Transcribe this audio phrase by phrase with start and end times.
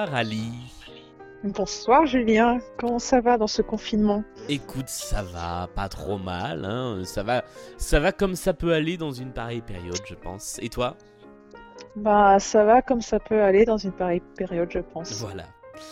[0.00, 0.52] Bonsoir Ali.
[1.44, 4.24] Bonsoir Julien, comment ça va dans ce confinement?
[4.48, 7.02] Écoute, ça va, pas trop mal, hein.
[7.04, 7.44] ça va,
[7.76, 10.58] ça va comme ça peut aller dans une pareille période, je pense.
[10.62, 10.96] Et toi?
[11.96, 15.20] Bah ça va comme ça peut aller dans une pareille période, je pense.
[15.20, 15.44] Voilà.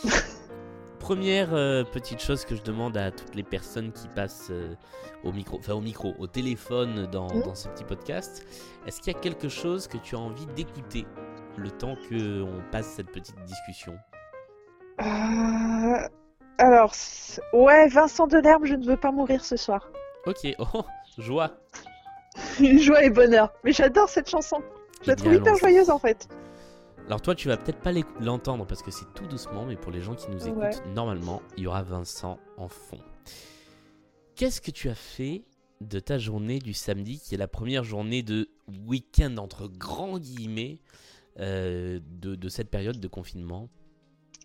[1.08, 4.74] Première euh, petite chose que je demande à toutes les personnes qui passent euh,
[5.24, 7.44] au micro, enfin au micro, au téléphone dans, Mhm.
[7.44, 8.44] dans ce petit podcast,
[8.86, 11.06] est-ce qu'il y a quelque chose que tu as envie d'écouter
[11.56, 13.96] le temps que on passe cette petite discussion?
[15.00, 16.08] Euh,
[16.58, 16.92] alors,
[17.54, 19.88] ouais, Vincent Delerme, je ne veux pas mourir ce soir.
[20.26, 20.84] Ok, oh,
[21.16, 21.52] joie.
[22.60, 23.50] Joie et bonheur.
[23.64, 24.58] Mais j'adore cette chanson.
[25.00, 26.28] Je la Eh trouve hyper joyeuse en fait.
[27.08, 30.02] Alors toi, tu vas peut-être pas l'entendre parce que c'est tout doucement, mais pour les
[30.02, 30.92] gens qui nous écoutent, Ouais.
[30.94, 32.98] normalement, il y aura Vincent en fond.
[34.36, 35.42] Qu'est-ce que tu as fait
[35.80, 38.50] de ta journée du samedi, qui est la première journée de
[38.86, 40.80] week-end entre grands guillemets
[41.40, 43.70] euh, de, de cette période de confinement?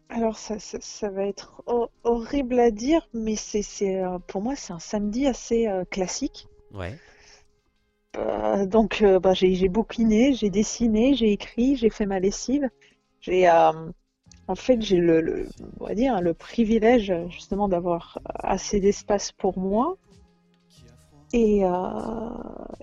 [0.08, 4.42] Alors ça, ça, ça va être ho- horrible à dire, mais c'est, c'est, euh, pour
[4.42, 6.48] moi c'est un samedi assez euh, classique.
[6.74, 6.98] Ouais.
[8.18, 12.70] Euh, donc euh, bah, j'ai, bouquiné, j'ai dessiné, j'ai écrit, j'ai fait ma lessive.
[13.22, 13.72] J'ai euh,
[14.48, 19.58] en fait j'ai le, le- on va dire le privilège justement d'avoir assez d'espace pour
[19.60, 19.98] moi
[21.34, 21.64] et,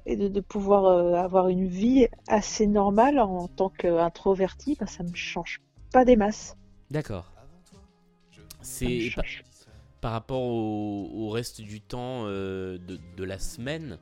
[0.06, 5.14] et de, de pouvoir avoir une vie assez normale en tant qu'introverti, bah, ça me
[5.14, 5.60] change
[5.92, 6.56] pas des masses.
[6.90, 7.30] D'accord.
[8.62, 9.10] C'est
[10.00, 12.80] par rapport au, au reste du temps de,
[13.16, 13.98] de la semaine.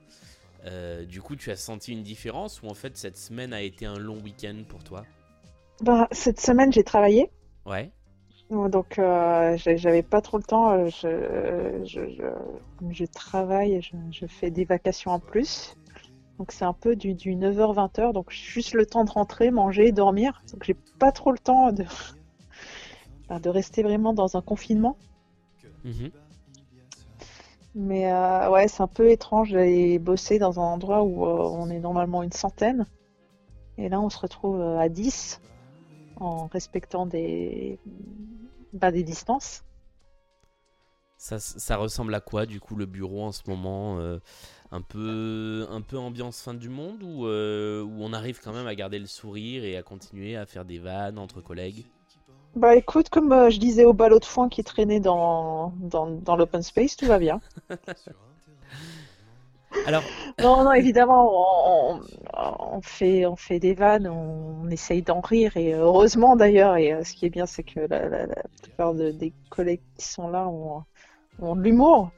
[0.64, 3.86] Euh, du coup, tu as senti une différence ou en fait cette semaine a été
[3.86, 5.04] un long week-end pour toi?
[5.80, 7.30] Bah, cette semaine j'ai travaillé.
[7.66, 7.90] Ouais.
[8.50, 10.72] Donc, euh, j'avais pas trop le temps.
[10.72, 12.22] euh, Je, je, je,
[12.78, 15.74] comme je travaille, je, je fais des vacations en plus.
[16.38, 18.12] Donc, c'est un peu du, du 9h-20h.
[18.12, 20.42] Donc, juste le temps de rentrer, manger, dormir.
[20.52, 21.84] Donc, j'ai pas trop le temps de,
[23.42, 24.96] de rester vraiment dans un confinement.
[25.84, 26.10] Mhm.
[27.74, 31.70] Mais euh, ouais, c'est un peu étrange d'aller bosser dans un endroit où euh, on
[31.70, 32.86] est normalement une centaine.
[33.76, 35.40] Et là, on se retrouve euh, à 10
[36.16, 37.78] en respectant des,
[38.72, 39.62] bah, des distances.
[41.18, 43.98] Ça, ressemble à quoi du coup le bureau en ce moment
[44.70, 48.74] un peu un peu ambiance fin du monde ou où on arrive quand même à
[48.76, 51.84] garder le sourire et à continuer à faire des vannes entre collègues?
[52.54, 56.36] Bah écoute, comme euh, je disais au ballot de foin qui traînait dans, dans, dans
[56.36, 57.40] l'open space, tout va bien.
[59.84, 60.02] Alors
[60.38, 61.30] Non, non, évidemment,
[62.34, 67.04] on, fait, on fait des vannes, on, essaye d'en rire, et heureusement d'ailleurs, et euh,
[67.04, 70.28] ce qui est bien, c'est que la, la- la plupart de- des collègues qui sont
[70.28, 70.84] là ont,
[71.40, 72.10] ont de l'humour,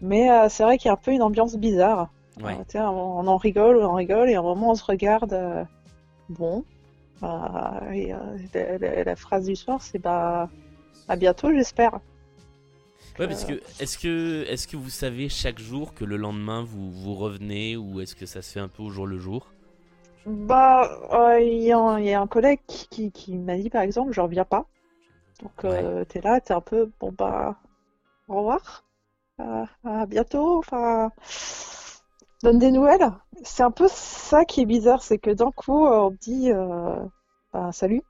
[0.00, 2.10] mais euh, c'est vrai qu'il y a un peu une ambiance bizarre.
[2.42, 2.56] ouais.
[2.74, 5.64] On, on en rigole, on en rigole, et à un moment on se regarde, euh,
[6.28, 6.64] bon,
[7.22, 10.48] et, euh, la, la- phrase du soir, c'est bah,
[11.08, 12.00] à bientôt, j'espère.
[13.18, 16.90] Ouais, parce que est-ce que est-ce que vous savez chaque jour que le lendemain vous
[16.90, 19.46] vous revenez ou est-ce que ça se fait un peu au jour le jour?
[20.26, 23.56] Bah, euh, il y a, un- il y a un collègue qui, qui, qui m'a
[23.56, 24.66] dit par exemple, je reviens pas.
[25.42, 27.56] Donc, euh, t'es là, t'es un peu, bon bah,
[28.28, 28.84] au revoir,
[29.40, 31.12] Euh, à bientôt, enfin,
[32.42, 33.10] donne des nouvelles.
[33.42, 36.96] C'est un peu ça qui est bizarre, c'est que d'un coup, euh, on dit, euh,
[37.52, 38.02] bah, salut.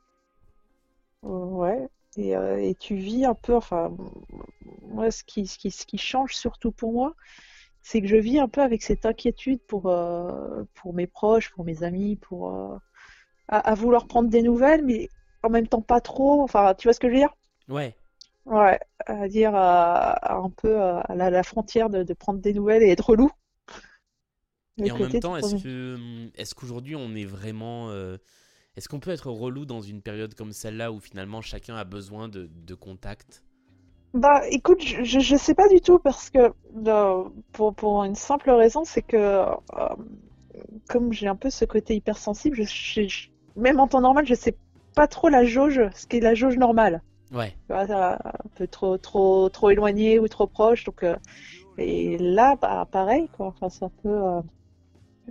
[1.25, 1.89] Euh, ouais.
[2.17, 3.93] Et, euh, et tu vis un peu, enfin,
[4.83, 7.15] moi, ce qui, ce qui, ce qui change surtout pour moi,
[7.83, 11.65] c'est que je vis un peu avec cette inquiétude pour, euh, pour mes proches, pour
[11.65, 12.53] mes amis, pour
[13.49, 15.09] à, à vouloir prendre des nouvelles, mais
[15.43, 16.43] en même temps pas trop.
[16.43, 17.35] Enfin, tu vois ce que je veux dire?
[17.69, 17.95] Ouais.
[18.47, 22.91] Ouais, à dire un peu à la, la frontière de, de prendre des nouvelles et
[22.91, 23.31] être relou.
[24.83, 28.17] Et en même temps, est-ce prendre- que hum, est-ce qu'aujourd'hui on est vraiment euh,
[28.77, 32.29] est-ce qu'on peut être relou dans une période comme celle-là où finalement chacun a besoin
[32.29, 33.45] de, de contact?
[34.15, 36.53] Bah, écoute, je, je sais pas du tout parce que
[36.87, 39.55] euh, pour, pour une simple raison, c'est que euh,
[40.89, 44.35] comme j'ai un peu ce côté hypersensible, je, je- je- même en temps normal, je
[44.35, 44.59] sais
[44.95, 47.03] pas trop la jauge, ce qu'est la jauge normale.
[47.31, 47.57] Ouais.
[47.71, 50.85] Ça, un peu trop, trop, trop éloigné ou trop proche.
[50.85, 51.17] Donc, euh,
[51.79, 53.49] et là, bah, pareil, quoi.
[53.49, 54.11] Enfin, c'est un peu.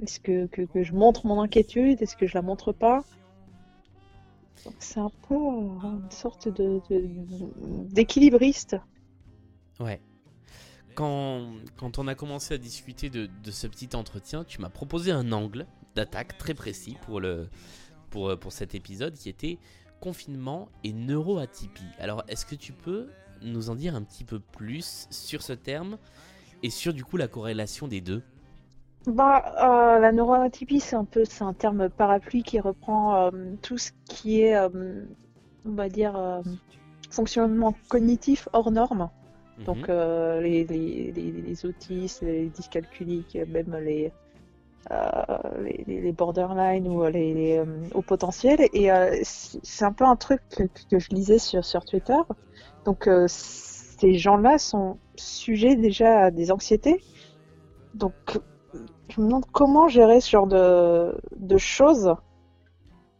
[0.01, 2.01] Est-ce que, que, je montre mon inquiétude?
[2.01, 3.03] Est-ce que je la montre pas?
[4.79, 6.81] C'est un peu euh, une sorte de,
[7.91, 8.77] d'équilibriste.
[9.79, 10.01] Ouais.
[10.95, 15.11] Quand, quand on a commencé à discuter de, de ce petit entretien, tu m'as proposé
[15.11, 17.49] un angle d'attaque très précis pour, le,
[18.09, 19.59] pour, pour cet épisode qui était
[19.99, 21.83] confinement et neuroatypie.
[21.99, 23.09] Alors, est-ce que tu peux
[23.41, 25.97] nous en dire un petit peu plus sur ce terme
[26.63, 28.23] et sur du coup la corrélation des deux?
[29.07, 33.31] Bah, euh, la neuroatypie, c'est un peu, c'est un terme parapluie qui reprend euh,
[33.61, 35.05] tout ce qui est euh,
[35.65, 36.41] on va dire,
[37.11, 39.09] fonctionnement cognitif hors norme.
[39.65, 39.85] Donc Mhm.
[39.89, 44.11] euh, les, les, les, les autistes, les dyscalculiques, même les,
[45.87, 47.63] les, borderline ou les,
[47.93, 48.59] hauts potentiels.
[48.73, 48.89] Et
[49.23, 52.17] c'est un peu un truc que, que je lisais sur, sur Twitter.
[52.85, 57.03] Donc ces gens-là sont sujets déjà à des anxiétés.
[57.93, 58.13] Donc
[59.09, 62.15] je me demande comment gérer ce genre de, de choses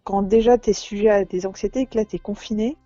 [0.04, 2.78] quand déjà tu es sujet à des anxiétés et que là tu es confiné,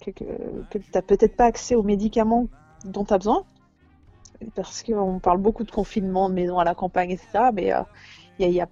[0.00, 0.24] que, que,
[0.70, 2.46] que tu n'as peut-être pas accès aux médicaments
[2.84, 3.44] dont tu as besoin.
[4.54, 7.50] Parce qu'on parle beaucoup de confinement, de maison à la campagne, etc.
[7.52, 7.82] Mais euh,
[8.38, 8.68] il y, a- il y a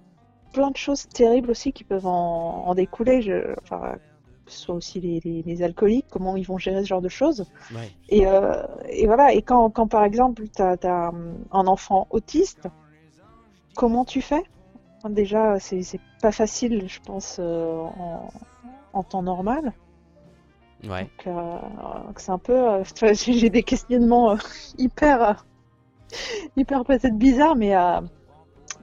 [0.53, 3.21] plein de choses terribles aussi qui peuvent en, en découler.
[3.21, 3.95] Je, enfin,
[4.45, 7.09] que ce soit aussi les, les- les alcooliques, comment ils vont gérer ce genre de
[7.09, 7.45] choses.
[7.75, 7.91] Ouais.
[8.07, 11.11] Et, euh, et voilà, et quand, quand par exemple tu as,
[11.51, 12.69] un enfant autiste,
[13.77, 14.43] comment tu fais?
[15.07, 18.29] Déjà, c'est pas facile, je pense, euh, en,
[18.91, 19.71] en temps normal.
[20.83, 21.03] Ouais.
[21.03, 21.59] Donc, euh,
[22.17, 22.53] c'est un peu.
[22.53, 22.83] euh,
[23.13, 24.37] J'ai des questionnements euh,
[24.77, 25.45] hyper.
[26.57, 27.73] hyper peut-être bizarres, mais.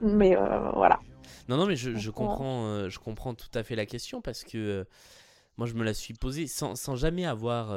[0.01, 0.35] mais
[0.75, 1.01] voilà.
[1.49, 4.87] Non, non, mais je, comprends, je comprends tout à fait la question parce que
[5.59, 7.77] moi, je me la suis posée sans, sans jamais avoir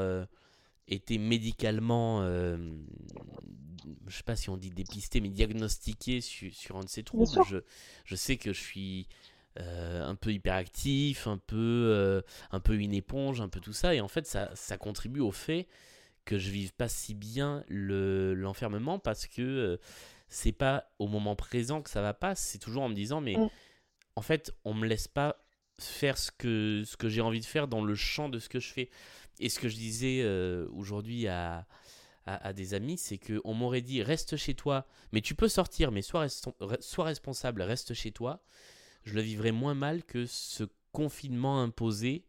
[0.87, 2.57] été médicalement, euh,
[4.07, 7.25] je sais pas si on dit dépisté, mais diagnostiqué su- sur un de ces troubles.
[7.47, 7.57] Je,
[8.05, 9.07] je sais que je suis
[9.59, 13.95] euh, un peu hyperactif, un peu, euh, un peu une éponge, un peu tout ça,
[13.95, 15.67] et en fait, ça, ça contribue au fait
[16.25, 19.77] que je vive pas si bien le l'enfermement parce que euh,
[20.27, 23.37] c'est pas au moment présent que ça va pas, c'est toujours en me disant mais
[23.37, 23.47] Mm.
[24.17, 25.37] en fait on me laisse pas
[25.79, 28.59] faire ce que ce que j'ai envie de faire dans le champ de ce que
[28.59, 28.89] je fais.
[29.39, 31.67] Et ce que je disais euh, aujourd'hui à,
[32.25, 35.47] à, à des amis, c'est que on m'aurait dit reste chez toi, mais tu peux
[35.49, 38.43] sortir, mais sois, reston- re- sois responsable, reste chez toi.
[39.05, 42.25] Je le vivrais moins mal que ce confinement imposé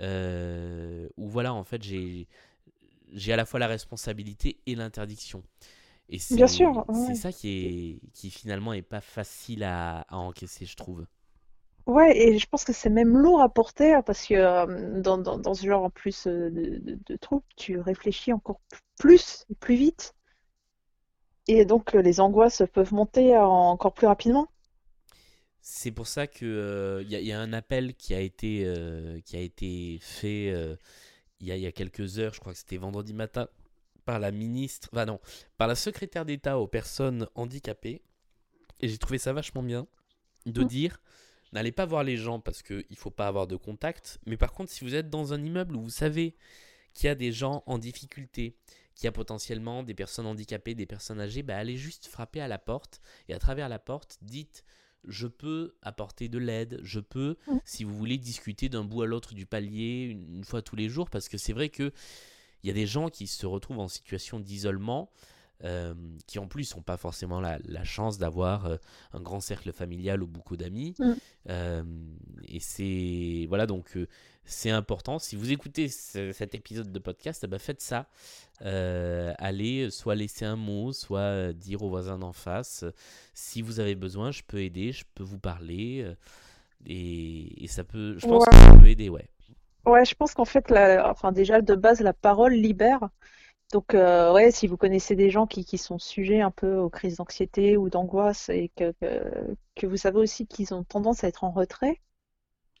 [0.00, 2.28] euh, où voilà en fait j'ai
[3.12, 5.42] j'ai à la fois la responsabilité et l'interdiction.
[6.08, 7.16] Et c'est Bien sûr, c'est ouais.
[7.16, 11.06] ça qui est qui finalement est pas facile à, à encaisser, je trouve.
[11.86, 15.18] Ouais, et je pense que c'est même lourd à porter hein, parce que euh, dans,
[15.18, 17.18] dans, dans ce genre en plus euh, de, de,
[17.56, 18.60] tu réfléchis encore
[18.98, 20.14] plus et plus vite.
[21.46, 24.48] Et donc euh, les angoisses peuvent monter encore plus rapidement.
[25.60, 28.66] C'est pour ça que euh, y, a- il y a un appel qui a été
[29.24, 30.46] qui a été fait
[31.40, 33.48] il y a, il y a quelques heures, je crois que c'était vendredi matin,
[34.06, 35.20] par la ministre, enfin non,
[35.58, 38.02] par la secrétaire d'État aux personnes handicapées.
[38.80, 39.86] Et j'ai trouvé ça vachement bien
[40.46, 40.64] de Mm.
[40.64, 41.00] dire
[41.52, 44.18] n'allez pas voir les gens parce qu'il ne faut pas avoir de contact.
[44.26, 46.34] Mais par contre, si vous êtes dans un immeuble où vous savez
[46.94, 48.56] qu'il y a des gens en difficulté,
[48.94, 52.48] qu'il y a potentiellement des personnes handicapées, des personnes âgées, bah, allez juste frapper à
[52.48, 54.64] la porte et à travers la porte, dites
[55.08, 57.56] je peux apporter de l'aide, je peux, Mm.
[57.64, 60.88] si vous voulez, discuter d'un bout à l'autre du palier une, une fois tous les
[60.88, 61.92] jours, parce que c'est vrai que
[62.62, 65.10] il y a des gens qui se retrouvent en situation d'isolement,
[65.64, 65.94] euh,
[66.26, 68.76] qui en plus n'ont pas forcément la, la chance d'avoir euh,
[69.12, 70.94] un grand cercle familial ou beaucoup d'amis.
[70.98, 71.12] Mm.
[71.50, 71.82] Euh,
[72.48, 73.96] et c'est voilà donc
[74.44, 75.18] c'est important.
[75.20, 78.06] Si vous écoutez ce- cet épisode de podcast, eh ben, faites ça.
[79.38, 82.84] Allez, soit laisser un mot, soit dire aux voisins d'en face,
[83.34, 86.06] si vous avez besoin, je peux aider, je peux vous parler.
[86.86, 88.50] et, et ça peut, je pense Ouais.
[88.50, 89.28] que ça peut aider, ouais.
[89.86, 93.08] Ouais, je pense qu'en fait, la- enfin déjà de base, la parole libère.
[93.72, 96.90] Donc euh, ouais, si vous connaissez des gens qui, qui sont sujets un peu aux
[96.90, 101.28] crises d'anxiété ou d'angoisse et que, que, que vous savez aussi qu'ils ont tendance à
[101.28, 102.00] être en retrait,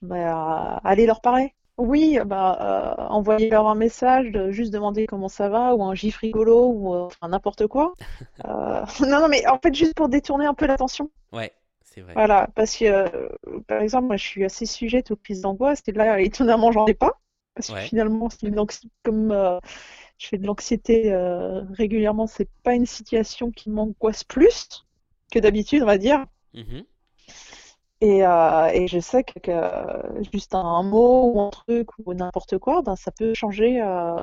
[0.02, 1.54] bah, allez leur parler.
[1.78, 6.18] Oui, bah, euh, envoyez-leur un message, de juste demander comment ça va, ou un gif
[6.18, 7.94] rigolo, ou euh, enfin, n'importe quoi.
[8.44, 11.10] Euh, non, non, mais en fait, juste pour détourner un peu l'attention.
[11.32, 12.14] Ouais, c'est vrai.
[12.14, 13.28] Voilà, parce que, euh,
[13.66, 16.94] par exemple, moi, je suis assez sujette aux crises d'angoisse, et là, étonnamment, j'en ai
[16.94, 17.18] pas.
[17.54, 17.80] Parce que Ouais.
[17.80, 19.58] finalement, c'est une anxi- comme euh,
[20.18, 24.86] je fais de l'anxiété euh, régulièrement, c'est pas une situation qui m'angoisse plus
[25.32, 26.26] que d'habitude, on va dire.
[26.54, 26.82] Mhm.
[28.00, 32.58] Et, euh, et je sais que, que juste un mot ou un truc ou n'importe
[32.58, 34.16] quoi, ben, ça peut changer, euh,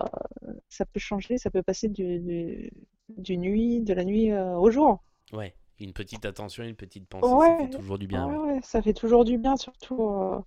[0.69, 2.71] ça peut changer, ça peut passer du, du,
[3.09, 5.01] du nuit, de la nuit euh, au jour.
[5.33, 8.27] Ouais, une petite attention, une petite pensée, ça fait toujours du bien.
[8.27, 8.37] ouais, ouais.
[8.53, 10.43] ouais, ça fait toujours du bien, surtout.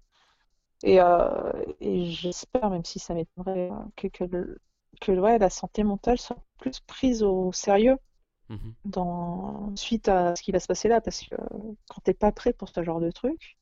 [0.84, 0.98] et
[1.80, 4.58] et j'espère, même si ça m'étonnerait, que, que, le-
[5.02, 7.98] que ouais, la santé mentale soit plus prise au sérieux
[8.48, 8.72] Mhm.
[8.84, 12.32] dans, suite à ce qui va se passer là, parce que euh, quand t'es pas
[12.32, 13.58] prêt pour ce genre de truc,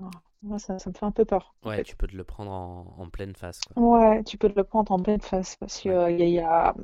[0.00, 0.10] ah,
[0.42, 1.54] moi, ça, ça me fait un peu peur.
[1.64, 1.84] en Ouais, fait.
[1.84, 3.74] tu peux te le prendre en, en pleine face, quoi.
[3.76, 5.90] Ouais, tu peux te le prendre en pleine face parce que Ouais.
[5.90, 6.74] euh, y a,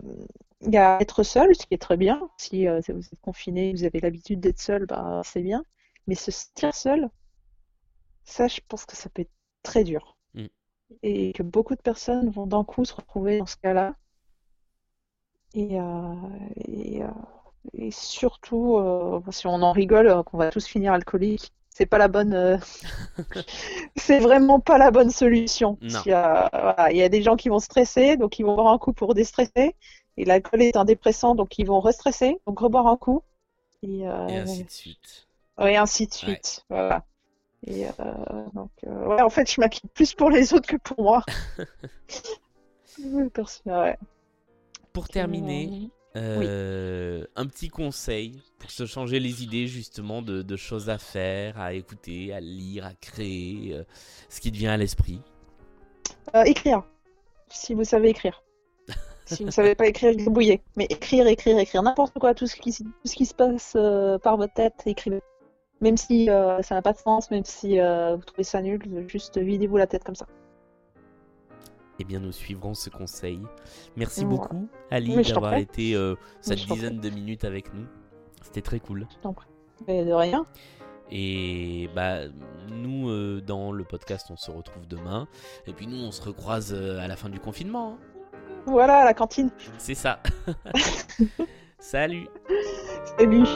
[0.62, 2.28] y être seul, ce qui est très bien.
[2.38, 5.64] Si euh, vous êtes confiné, vous avez l'habitude d'être seul, bah, c'est bien.
[6.06, 7.10] Mais se sentir seul,
[8.24, 10.15] ça, je pense que ça peut être très dur.
[11.02, 13.94] Et que beaucoup de personnes vont d'un coup se retrouver dans ce cas-là.
[15.54, 16.14] Et, euh,
[16.56, 17.08] et, euh,
[17.72, 22.08] et surtout, euh, si on en rigole, qu'on va tous finir alcooliques, c'est pas la
[22.08, 22.58] bonne, euh,
[23.96, 25.78] c'est vraiment pas la bonne solution.
[26.04, 28.54] Il y a, voilà, il y a des gens qui vont stresser, donc ils vont
[28.54, 29.74] boire un coup pour déstresser.
[30.16, 33.22] Et l'alcool est un dépressant, donc ils vont restresser, donc reboire un coup.
[33.82, 35.26] Et, euh, Et ainsi de suite.
[35.60, 36.64] et ainsi de suite.
[36.70, 37.04] Voilà.
[37.66, 37.90] Et euh,
[38.54, 41.22] donc, euh, ouais, en fait, je m'inquiète plus pour les autres que pour moi.
[43.66, 43.98] Ouais.
[44.92, 50.88] Pour terminer, Euh, un petit conseil pour se changer les idées justement de, de choses
[50.88, 53.84] à faire, à écouter, à lire, à créer, euh,
[54.30, 55.20] ce qui te vient à l'esprit.
[56.34, 56.84] euh, écrire,
[57.50, 58.42] si vous savez écrire.
[59.26, 60.62] Si vous savez pas écrire, gribouillez.
[60.76, 63.76] Mais écrire, écrire, écrire, n'importe quoi, tout ce qui, tout ce qui se passe
[64.22, 65.20] par votre tête, écrivez.
[65.80, 68.80] Même si euh, ça n'a pas de sens, même si euh, vous trouvez ça nul,
[69.08, 70.26] juste videz-vous la tête comme ça.
[71.98, 73.40] Eh bien, nous suivrons ce conseil.
[73.96, 74.26] Merci Ouais.
[74.26, 75.62] beaucoup, Ali, je t'en d'avoir prie.
[75.62, 77.86] été euh, cette je t'en dizaine de minutes avec nous.
[78.42, 79.06] C'était très cool.
[79.86, 80.46] Mais de rien.
[81.10, 82.20] Et bah,
[82.70, 85.28] nous, euh, dans le podcast, on se retrouve demain.
[85.66, 87.92] Et puis nous, on se recroise euh, à la fin du confinement.
[87.92, 87.98] hein.
[88.66, 89.50] Voilà, la cantine.
[89.78, 90.20] C'est ça.
[91.78, 92.28] Salut
[93.18, 93.46] Salut.